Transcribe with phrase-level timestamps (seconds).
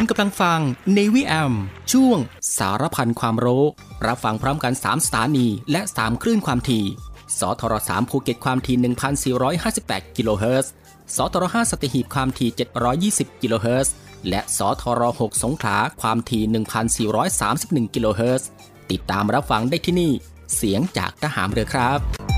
[0.00, 0.60] คุณกำลังฟัง
[0.96, 1.52] Navy AM
[1.92, 2.18] ช่วง
[2.58, 3.64] สารพันความรู้
[4.06, 6.84] รับฟังพร้อมกัน 3 สถานี และ 3 คลื่นความถี่
[7.38, 8.76] สทร3ภูเก็ตความถี่
[9.46, 10.72] 1,458 กิโลเฮิรตซ์
[11.16, 12.50] สทร5สัตหีบความถี่
[13.34, 13.94] 720 กิโลเฮิรตซ์
[14.28, 18.48] และสทร6สงขลาความถี่ 1,431 กิโลเฮิรตซ์
[18.90, 20.12] ติดตามรับฟังได้ที่นี่
[20.56, 22.37] เสียงจากทหารเรือครับ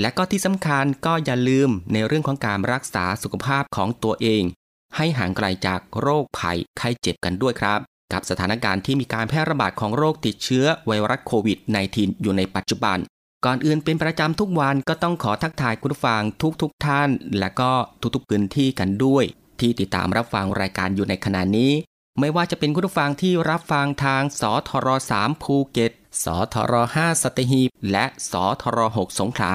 [0.00, 4.42] และก็ที่สำคัญก็อย่าลืมในเรื่องของการรักษาสุขภาพของตัวเอง
[4.96, 7.80] ให้ห่างไกลจากโรคภัยไข้เจ็บกันด้วยครับ
[8.12, 11.58] กับสถานการณ์ที่มีการแพร่ระบาดของโรคติดเชื้อไวรัสโควิด
[11.90, 12.98] -19 อยู่ในปัจจุบัน
[13.44, 16.22] ก่อนอื่นเป็นประจำทุกวันก็ต้องขอทักทายคุณผู้ฟัง
[16.62, 17.72] ทุกๆทท่าน และก็
[18.14, 19.24] ทุกๆพื้นที่กันด้วย
[19.60, 21.72] ที่ติดตามรับฟังรายการอยู่ในขณะนี้
[22.20, 24.88] ไม่ว่าจะเป็นคุณผู้ฟังที่รับฟังทางสทร
[25.18, 25.92] 3ภูเก็ต
[26.24, 28.32] สทร5สตหีบและส
[28.62, 29.54] ทร6สงขลา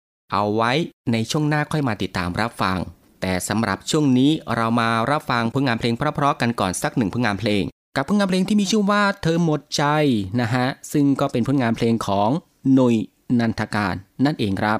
[0.31, 0.71] เอาไว้
[1.11, 2.77] ในช่วงหน้าค่อยมาติดตามรับฟัง
[3.21, 7.63] แต่สำหรับช่วงนี้เรามารับฟังผลงานเพลงเพราะๆกันก่อนสักหนึ่งผลงานเพลง
[7.95, 9.83] กับผลงานเพลงที่มีชื่อว่าเธอหมดใจ
[10.41, 12.29] นะฮะซึ่งก็เป็นผลงานเพลงของ
[12.73, 12.95] หนุย
[13.39, 13.95] นันทการ
[14.25, 14.79] นั่นเองครับ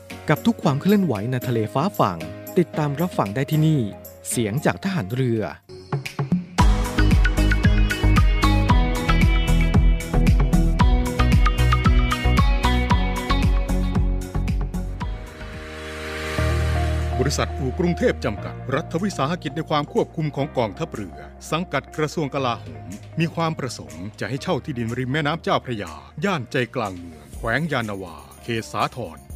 [0.29, 2.19] กับทุกความเคลื่อนไหวในทะเลฟ้าฝั่ง
[2.57, 3.81] ติดตามรับฟังได้ที่นี่
[4.29, 5.41] เสียงจากทหารเรือ
[17.19, 21.17] บริษัทอู่กรุงเทพจำกัด รัฐวิสาหกิจในความควบคุมของกองทัพเรือ
[21.51, 22.87] สังกัดกระทรวงกลาโหม
[23.19, 25.91] มีความประสงค์จะให้เช่าที่ดินริมแม่น้ำเจ้าพระยา
[26.25, 29.19] ย่านใจกลางเมือง แขวงยานาวา เขตสาทร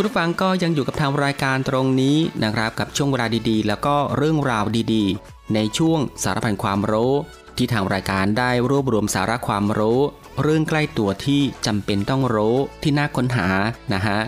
[0.00, 7.12] คุณผู้ฟังก็ยังอยู่กับทางรายการตรงนี้นะครับกับช่วงเวลาดีๆ แล้วก็เรื่องราวดีๆ ในช่วงสารพันความรู้
[7.56, 10.00] ที่ทางรายการได้รวบรวมสาระความรู้
[10.42, 13.48] เรื่องใกล้ตัวที่จำเป็นต้องรู้ที่น่าค้นหา
[13.92, 14.18] นะฮะ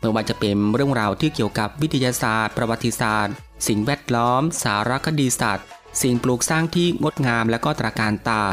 [0.00, 3.34] ไม่ว่าจะเป็นเรื่องราวที่เกี่ยวกับวิทยาศาสตร์ ประวัติศาสตร์
[3.68, 5.66] สิ่งแวดล้อม สารคดีสัตว์
[6.02, 8.44] สิ่งปลูกสร้างที่งดงามและก็ตราการตา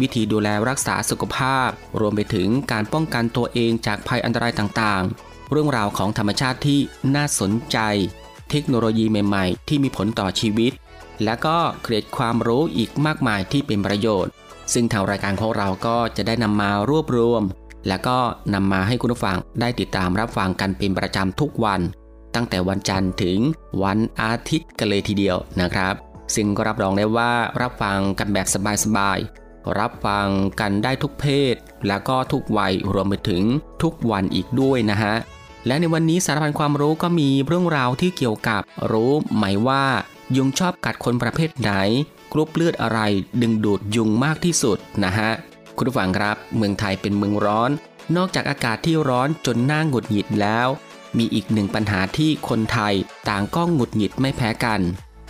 [0.00, 1.68] วิธีดูแลรักษาสุขภาพ
[2.00, 6.80] รวมไปถึงการป้องกันตัวเองจากภัยอันตรายต่างๆ เรื่องราวของธรรมชาติที่
[7.14, 7.78] น่าสนใจ
[8.50, 10.72] เทคโนโลยีใหม่ ๆ ที่มีผลต่อชีวิต
[11.24, 14.32] และก็เกร็ดความรู้อีกมากมายที่เป็นประโยชน์
[14.72, 17.42] ซึ่งทางรายการของเราก็จะได้นำมารวบรวม
[17.88, 18.18] และก็
[18.54, 21.80] นำมาให้คุณผู้ฟังได้ติดตามรับฟังกันเป็นประจำทุกวัน
[22.34, 23.38] ตั้งแต่วันจันทร์ถึง
[23.82, 25.94] วันอาทิตย์กันเลยทีเดียวนะครับ
[26.34, 28.46] ซึ่งก็รับรองได้ว่ารับฟังกันแบบ
[28.84, 30.28] สบายๆรับฟัง
[30.60, 31.54] กันได้ทุกเพศ
[31.88, 33.42] แล้วก็ทุกวัยรวมไปถึง
[33.82, 35.14] ทุกวันอีกด้วยนะฮะ
[35.68, 39.84] และในวันนี้สารพันความรู้ก็มีเรื่องราวที่เกี่ยวกับ รู้ไหมว่า
[40.36, 41.70] ยุงชอบกัดคนประเภทไหน
[42.32, 43.00] กรุ๊ปเลือดอะไร
[43.42, 45.30] ดึงดูดยุงมากที่สุดนะฮะ
[45.76, 47.70] คุณผู้ฟังครับ เมืองไทยเป็นเมืองร้อน
[48.16, 50.68] นอกจากอากาศที่ร้อนจนน้าหงุดหงิดแล้ว
[51.18, 52.94] มีอีกหนึ่งปัญหาที่คนไทย
[53.28, 54.80] ต่างก็หงุดหงิดไม่แพ้กัน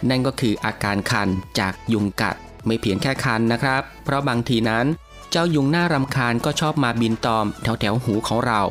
[0.09, 1.29] นั่นก็คืออาการคัน
[1.59, 4.87] จากยุงกัดไม่เพียงแค่คันนะครับ เพราะบางทีนั้น
[5.31, 8.63] เจ้ายุงหน่ารำคาญก็ชอบมาบินตอมแถวแถวหูของเรา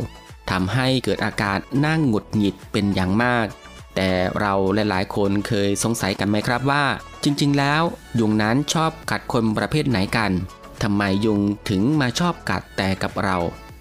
[0.52, 3.48] ทำให้เกิดอาการนั่งหงุดหงิดเป็นอย่างมาก
[3.96, 6.84] แต่เราหลายๆ คนเคยสงสัยกันไหมครับว่า
[7.24, 7.82] จริงๆ แล้ว
[8.20, 10.32] ยุงนั้นชอบกัดคนประเภทไหนกัน
[10.84, 11.40] ทำไมยุง
[11.70, 13.38] ถึงมาชอบกัดแต่กับเรา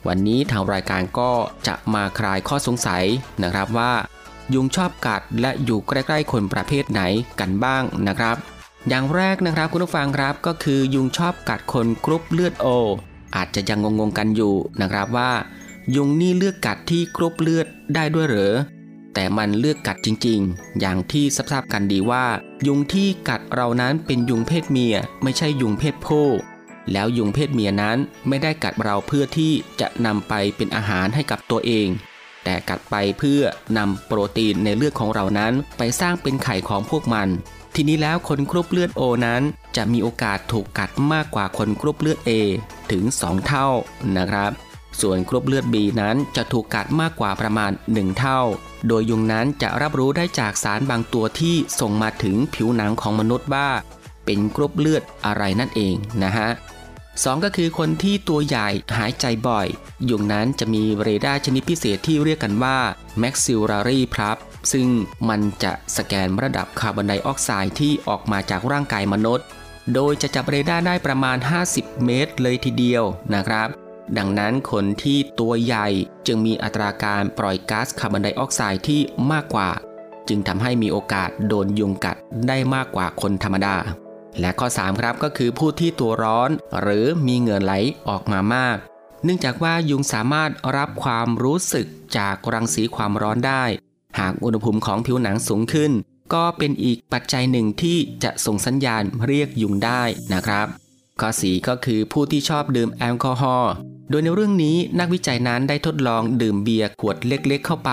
[0.08, 1.30] วันนี้ทางรายการก็
[1.66, 3.04] จะมาคลายข้อสงสัย
[3.42, 3.92] นะครับว่า
[4.54, 7.02] ยุงชอบกัดและอยู่ใกล้ๆ คนประเภทไหน
[7.40, 8.36] กันบ้างนะครับ
[8.88, 12.66] อย่างแรกนะครับคุณผู้ฟังครับก็คือยุงชอบกัดคนกรุ๊ปเลือดโอ
[13.36, 15.30] อาจจะยังงงๆกันอยู่นะครับว่า
[15.94, 18.54] ยุงนี่เลือกกัดที่กรุ๊ปเลือดได้ด้วยเหรอ
[19.14, 22.24] แต่มันเลือกกัดจริงๆ อย่างที่ทราบกันดีว่า
[22.66, 26.28] ยุงที่กัดเรานั้นเป็นยุงเพศเมียไม่ใช่ยุงเพศผู้
[26.92, 31.88] แล้วยุงเพศเมียนั้นไม่ได้กัดเราเพื่อที่จะนำไปเป็นอาหารให้กับตัวเอง
[32.44, 33.42] แต่กัดไปเพื่อ
[33.76, 37.28] นำโปรตีนในเลือดของเรานั้นไปสร้างเป็นไข่ของพวกมัน
[37.74, 39.42] ทีนี้แล้วคนกรุ๊ปเลือดโอนั้น
[39.76, 42.30] จะมีโอกาสถูกกัดมากกว่าคนกรุ๊ปเลือด A
[42.90, 43.68] ถึง 2 เท่า
[44.16, 44.52] นะครับ
[45.00, 48.40] ส่วนกรุ๊ปเลือด B นั้นจะถูกกัดมากกว่าประมาณ 1 เท่า
[48.88, 53.68] โดยยุงนั้นจะรับรู้ได้จากสารบางตัวที่ส่งมาถึงผิวหนังของมนุษย์ว่า
[54.24, 56.48] เป็นกรุ๊ปเลือดอะไรนั่นเองนะฮะ
[57.24, 59.66] สองก็คือคนที่ตัวใหญ่หายใจบ่อย
[60.10, 62.78] ยุงนั้นจะมีเรดาร์ชนิดพิเศษที่เรียกกันว่า
[63.22, 64.38] maxillary p r u b
[64.72, 64.88] ซึ่ง
[65.28, 69.46] มันจะสแกนระดับคาร์บอนไดออกไซด์ที่ออกมาจากร่างกายมนุษย์
[69.94, 71.36] โดยจะจับเรดาร์ได้ประมาณ
[71.70, 73.85] 50 เมตรเลยทีเดียวนะครับ
[74.18, 75.86] ดังนั้นคนที่ตัวใหญ่
[76.26, 79.00] จึงมีอัตราการปล่อยก๊าซคาร์บอนไดออกไซด์ที่
[79.32, 79.70] มากกว่า
[80.28, 82.16] จึงทำให้มีโอกาสโดนยุงกัด
[82.48, 83.76] ได้มากกว่าคนธรรมดา
[84.40, 87.72] และข้อ 3 ครับก็คือผู้ที่ตัวร้อน หรือมีเหงื่อไหล
[88.08, 88.76] ออกมามาก
[89.24, 91.86] เนื่องจากว่ายุงสามารถรับความรู้สึก
[92.16, 93.64] จากรังสีความร้อนได้
[94.18, 95.92] หากอุณหภูมิของผิวหนังสูงขึ้น
[96.34, 100.66] ก็เป็นอีกปัจจัยหนึ่งที่จะส่งสัญญาณเรียกยุงได้นะครับ
[101.20, 103.72] ข้อ4ก็คือผู้ที่ชอบดื่มแอลกอฮอล์
[104.10, 107.92] โดยในเรื่องนี้นักวิจัยนั้นได้ทดลองดื่มเบียร์ขวดเล็กๆเข้าไป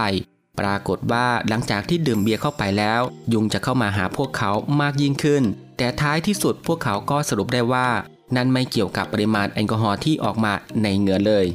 [0.60, 3.02] ปรากฏว่าหลังจากที่ดื่มเบียร์เข้าไปแล้ว
[3.34, 4.52] ยุงจะเข้ามาหาพวกเขา
[4.82, 5.44] มากยิ่งขึ้น
[5.78, 7.88] แต่ท้ายที่สุดพวกเขาก็สรุปได้ว่า
[8.36, 10.54] นั่นไม่เกี่ยวกับปริมาณแอลกอฮอล์ที่ออกมา
[10.84, 11.46] ในเหงื่อเลย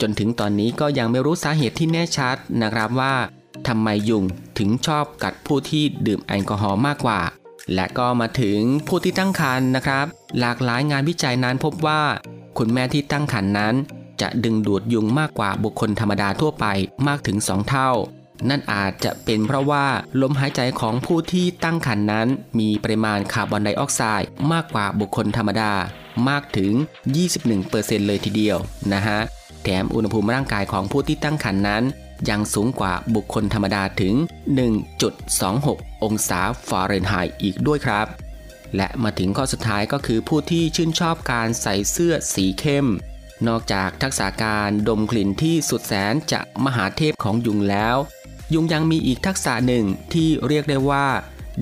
[0.00, 3.14] จนถึงตอนนี้ก็ยังไม่รู้สาเหตุที่แน่ชัดนะครับว่า
[3.68, 4.24] ทำไมยุง
[4.58, 7.20] ถึงชอบกัดผู้ที่ดื่มแอลกอฮอล์มากกว่า
[7.74, 10.06] และก็มาถึงผู้ที่ตั้งครรภ์นะครับ
[10.38, 12.00] หลากหลายงานวิจัยนั้นพบว่า
[12.58, 13.74] คุณแม่ที่ตั้งครรภ์นั้น
[14.20, 16.66] จะดึงดูดยุงมากกว่าบุคคลธรรมดาทั่วไป
[17.06, 17.90] มากถึง 2 เท่า
[18.48, 19.86] นั่นอาจจะเป็นเพราะว่า
[20.20, 25.72] ลมหายใจของผู้ที่ตั้งครรภ์นั้น มีปริมาณคาร์บอนไดออกไซด์มากกว่าบุคคลธรรมดา
[26.28, 26.72] มากถึง
[27.40, 28.58] 21%เลยทีเดียว
[28.92, 29.18] นะฮะ
[29.62, 31.82] แถมอุณหภูมิร่างกายของผู้ที่ตั้งครรภ์นั้น
[32.30, 34.14] ยังสูงกว่าบุคคลธรรมดาถึง
[35.08, 38.06] 1.26 องศาฟาเรนไฮต์อีกด้วยครับ
[38.76, 42.86] และมาถึงข้อสุดท้ายก็คือผู้ที่ชื่นชอบการใส่เสื้อสีเข้ม
[43.48, 47.96] นอกจากทักษะการดมกลิ่นที่สุดแสนจะมหาเทพของยุงแล้ว
[48.54, 51.06] ยุงยังมีอีกทักษะหนึ่งที่เรียกได้ว่า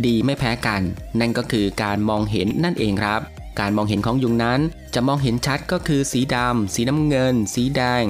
[0.06, 0.82] ดีไม่แพ้กัน
[1.20, 3.20] นั่นก็คือการมองเห็นนั่นเองครับ
[3.60, 4.60] การมองเห็นของยุงนั้น
[4.94, 8.04] จะมองเห็นชัดก็คือสีดำสีน้ำเงิน สีแดง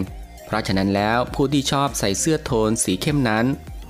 [0.47, 3.47] เพราะฉะนั้นแล้วผู้ที่ชอบใส่เสื้อโทนสีเข้มนั้น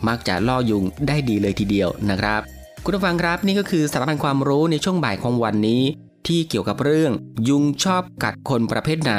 [0.06, 2.55] มักจะล่อยุงได้ดีเลยทีเดียวนะครับ
[2.88, 5.82] คุณผู้ฟังครับนี่ก็คือสาระพันความรู้ในช่วงบ่ายของวันนี้
[6.26, 7.12] ที่เกี่ยวกับเรื่อง
[7.48, 9.14] ยุงชอบกัดคนประเภทไหน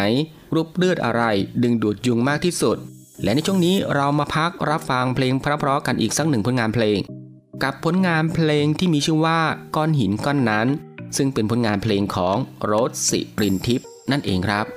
[0.56, 1.24] รูปเลือดอะไร
[1.64, 2.78] ดึงดูดยุงมากที่สุด
[3.24, 6.98] และในช่วงนี้เรามาพักรับฟังเพลงเพราะๆกันอีกสักหนึ่งผลงานเพลง
[7.64, 9.40] กับผลงานเพลงที่มีชื่อว่า
[9.76, 10.68] ก้อนหินก้อนนั้น
[11.18, 14.77] ซึ่งเป็นผลงานเพลงของโรสสิรินทิพย์นั่นเองครับ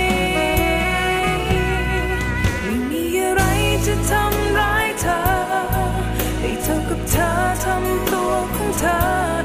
[8.83, 9.40] ตั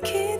[0.00, 0.31] ใ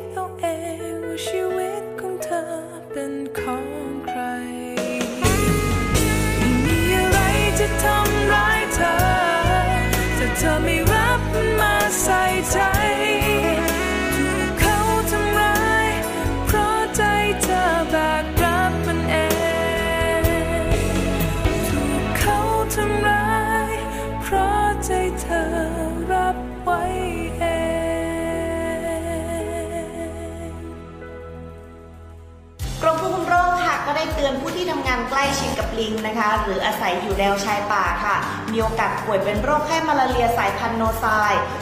[35.81, 38.17] ลิงนะคะ หรืออาศัยอยู่แนวชายป่าค่ะ
[38.53, 41.05] มีโอกาสป่วยเป็นโรคไข้มาลาเรียสายพันธุ์โนไซ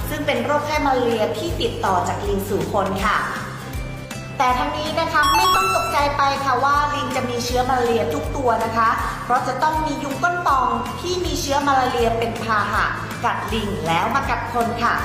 [0.09, 3.19] ซึ่งเป็นโรคไข้มาลาเรียที่ติดต่อจากลิงสู่คนค่ะ
[4.39, 8.89] แต่ทั้งนี้นะคะไม่ต้องตกใจไปค่ะว่าลิงจะมีเชื้อมาลาเรียทุกตัวนะคะ
[9.25, 10.69] เพราะจะต้องมียุงก้นปอง
[11.01, 12.85] ที่มีเชื้อมาลาเรียเป็นพาหะ
[13.25, 14.97] กัดลิงแล้วมากัดคนค่ะ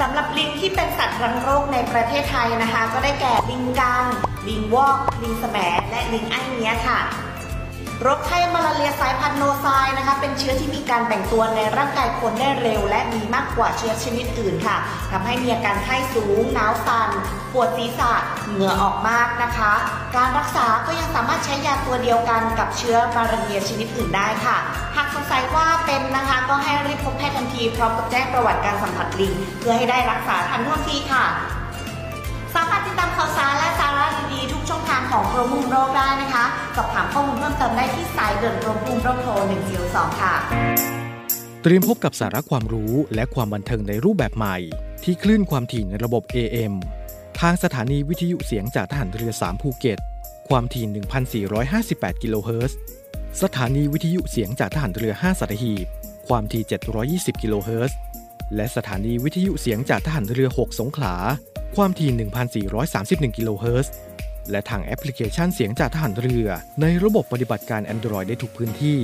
[0.00, 4.04] สำหรับลิงที่เป็นสัตว์รังโรคในประเทศไทยนะคะ ก็ได้แก่ลิงกัง
[4.48, 5.56] ลิงวอก ลิงแสม
[5.90, 6.98] และลิงไอ้เนี้ยค่ะ
[8.02, 9.66] โรคไข้มาลาเรียสายพันธุ์โนไซ
[9.98, 14.76] นะคะ เป็นเชื้อที่มีการแบ่งตัวในร่างกายคนได้เร็ว และมีมากกว่าเชื้อชนิดอื่นค่ะ
[15.10, 17.10] ทำให้มีอาการไข้สูงหนาวสั่น
[17.52, 18.12] ปวดศีรษะ
[18.48, 19.72] เหงื่อออกมากนะคะ
[20.16, 24.56] การรักษาก็ยังสามารถใช้ยาตัวเดียวกันกับเชื้อมาลาเรียชนิดอื่นได้ค่ะ
[24.96, 31.24] หากสงสัยว่าเป็นนะคะก็ให้รีบพบแพทย์ทันทีพร้อมกับแจ้งประวัติการสัมผัสลิง เพื่อให้ได้รักษาทันท่วงทีค่ะ
[35.10, 36.44] ของกรมควบคุมโรคได้นะคะ
[36.76, 39.32] สอบถามข้อมูลเพิ่มเติมได้ที่สายด่วนกรมควบคุมโรคโทร
[39.76, 40.34] 142ค่ะ
[41.62, 44.56] เตรียมพบกับสาระความรู้และความบันเทิงในรูปแบบใหม่
[45.04, 46.74] ที่คลื่นความถี่ในระบบ AM
[47.40, 49.98] ทางสถานีวิทยุเสียงจากทหารเรือ 3 ภูเก็ต
[50.48, 52.78] ความถี่ 1,458 กิโลเฮิรตซ์
[53.42, 55.86] สถานีวิทยุเสียงจากทหารเรือ 5สัตหีบ
[56.28, 56.62] ความถี่
[57.36, 57.98] 720 กิโลเฮิรตซ์
[58.54, 61.14] และสถานีวิทยุเสียงจากทหารเรือ 6 สงขลา
[61.76, 62.10] ความถี่
[62.74, 63.92] 1,431 กิโลเฮิรตซ์
[64.50, 66.46] และทางแอปพลิเคชันเสียงจากทหารเรือ
[66.82, 69.00] ในระบบปฏิบัติการ Android ได้ทุกพื้นที่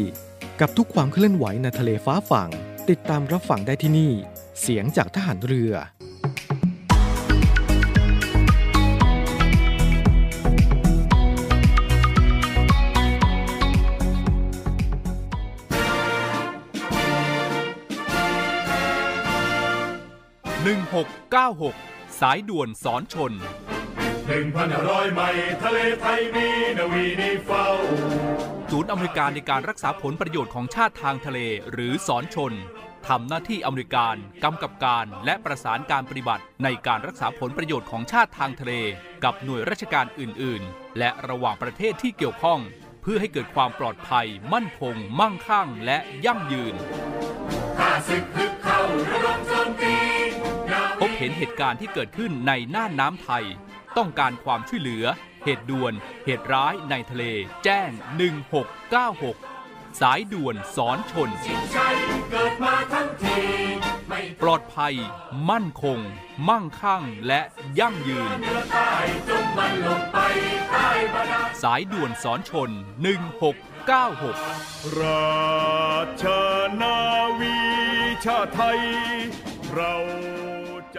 [0.60, 2.50] กับทุกความเคลื่อนไหวในทะเลฟ้าฝั่ง
[2.90, 4.12] ติดตามรับฟังได้ที่นี่
[4.60, 5.72] เสียงจากทหารเรือ
[20.92, 23.32] 1696 สายด่วนสอนชน
[24.26, 27.66] หนึ่งพันห้าร้อยไมล์ทะเลไทยมีนาวีนีเฝ้า
[28.70, 31.38] ศูนย์อเมริการในการรักษาผลประโยชน์ของชาติทางทะเล
[31.72, 32.52] หรือสอนชน
[33.08, 38.72] ทำหน้าที่อเมริการกำกับการและประสานการปฏิบัติในการรักษาผลประโยชน์ของชาติทางทะเล
[39.24, 42.60] กับหน่วยราชการอื่น ๆ และระหว่างประเทศที่เกี่ยวข้อง
[43.02, 46.74] เพื่อให้เกิดความปลอดภัย มั่นคง มั่งคั่ง และยั่งยืน
[47.78, 48.80] ข้าศึกฮึกเข้า
[49.10, 49.96] ระดมโจมตี
[50.72, 53.44] นาพวีบเห็นเหตุการณ์ที่เกิดขึ้นในน่านน้ำไทย
[53.96, 55.04] ต้องการความช่วยเหลือ
[55.44, 55.92] เหตุด่วน
[56.24, 57.24] เหตุร้ายในทะเล
[57.64, 57.90] แจ้ง
[58.74, 61.46] 1696 สายด่วนสอนชนช
[64.42, 64.94] ปลอดภัย
[65.50, 65.98] มั่นคง
[66.48, 67.40] มั่งคั่งและ
[67.78, 68.90] ยั่งยืนเหนือใต้
[69.28, 69.74] จงมัน
[71.62, 72.70] สายด่วนสอนชน
[73.62, 76.24] 1696 ราช
[76.80, 76.98] นา
[77.38, 77.56] วี
[78.24, 78.80] ชาไทย
[79.72, 79.94] เรา
[80.92, 80.98] ใจ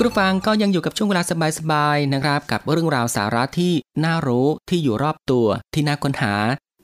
[0.00, 1.22] คุณผู้ฟังก็ยังอยู่กับช่วงเวลา
[1.58, 3.72] สบายๆนะครับ กับเรื่องราวสาระที่
[4.04, 6.34] น่ารู้ที่อยู่รอบตัวที่น่าค้นหา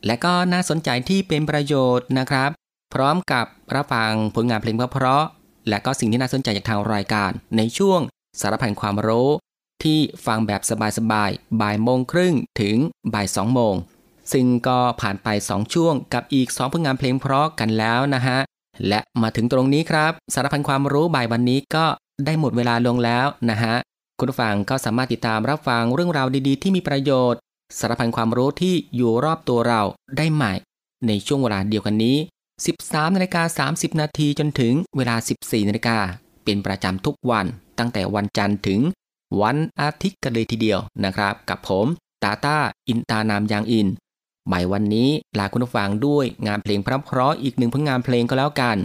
[0.07, 2.51] และก็น่าสนใจที่เป็นประโยชน์นะครับ
[2.95, 8.01] พร้อมกับรับฟังผลงานเพลงเพราะๆและก็สิ่งที่น่าสนใจจากทางรายการ ในช่วง
[8.41, 9.31] สารพันความรู้
[9.83, 10.61] ที่ฟังแบบ
[10.99, 12.77] สบายๆบ่ายโมงครึ่งถึง
[13.15, 13.75] บ่ายสองโมง
[14.33, 18.39] ซึ่งก็ผ่านไป 2 ช่วงกับอีก 2 ผลงานเพลงเพราะกันแล้วนะฮะ
[18.89, 21.87] และมาถึงตรงนี้ครับ สารพันความรู้บ่ายวันนี้ก็
[22.25, 23.75] ได้หมดเวลาลงแล้วนะฮะ
[24.19, 27.41] คุณผู้ฟังก็สามารถติดตามรับฟังเรื่องราวดีๆ ที่มีประโยชน์
[27.79, 29.83] สารพันความรู้ที่อยู่รอบตัวเรา
[30.17, 30.53] ได้ใหม่
[31.07, 32.17] ในช่วงเวลาเดียวกันนี้
[32.67, 35.99] 13นาฬิกา30 นาทีจนถึงเวลา 14นาฬิกา
[36.45, 37.47] เป็นประจำทุกวัน
[37.79, 38.81] ตั้งแต่วันจันทร์ถึง
[39.43, 41.87] วันอาทิตย์กันเลยทีเดียวนะครับ กับผม
[42.23, 43.89] ตาตาอินตานามยางอิน
[44.53, 48.77] บ่ายวันนี้ลาคุณผู้ฟังด้วยงานเพลงเพราะๆอีกหนึ่งผลงานเพลงก็แล้วกัน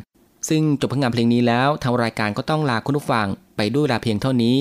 [0.50, 4.58] ซึ่งจบผลงานเพลงนี้แล้วทางรายการก็ต้องลาคุณผู้ฟังไปด้วยลาเพียงเท่านี้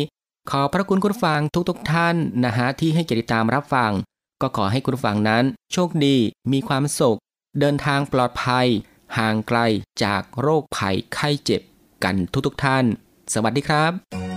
[0.50, 3.92] ขอพระคุณคุณผู้ฟังทุกๆทท่านนะฮะที่ให้เกียรติตามรับฟัง
[4.42, 6.16] ก็ขอให้คุณผู้ฟังนั้น โชคดี
[6.52, 7.18] มีความสุข
[7.60, 8.66] เดินทางปลอดภัย
[9.18, 9.58] ห่างไกล
[10.02, 11.62] จากโรคภัยไข้เจ็บ
[12.04, 12.84] กันทุกๆทท่าน
[13.34, 14.27] สวัสดีครับรับ